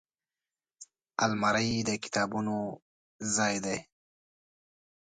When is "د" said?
1.87-1.89